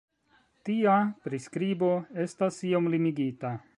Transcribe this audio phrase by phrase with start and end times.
[0.69, 0.95] Tia
[1.27, 1.91] priskribo
[2.25, 3.53] estas iom limigita.